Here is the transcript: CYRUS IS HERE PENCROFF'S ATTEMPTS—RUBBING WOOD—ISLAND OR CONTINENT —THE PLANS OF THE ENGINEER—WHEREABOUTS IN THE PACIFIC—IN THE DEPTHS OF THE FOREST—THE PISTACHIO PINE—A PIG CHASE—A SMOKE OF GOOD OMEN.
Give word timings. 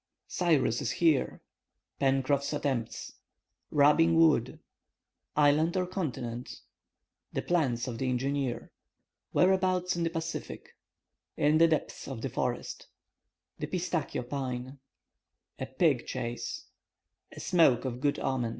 CYRUS 0.29 0.81
IS 0.81 0.91
HERE 0.93 1.43
PENCROFF'S 1.99 2.53
ATTEMPTS—RUBBING 2.53 4.15
WOOD—ISLAND 4.15 5.77
OR 5.77 5.85
CONTINENT 5.85 6.61
—THE 7.33 7.43
PLANS 7.43 7.87
OF 7.87 7.99
THE 7.99 8.07
ENGINEER—WHEREABOUTS 8.09 9.95
IN 9.95 10.01
THE 10.01 10.09
PACIFIC—IN 10.09 11.59
THE 11.59 11.67
DEPTHS 11.67 12.07
OF 12.07 12.21
THE 12.23 12.29
FOREST—THE 12.29 13.67
PISTACHIO 13.67 14.23
PINE—A 14.23 15.65
PIG 15.67 16.07
CHASE—A 16.07 17.39
SMOKE 17.39 17.85
OF 17.85 18.01
GOOD 18.01 18.17
OMEN. 18.17 18.49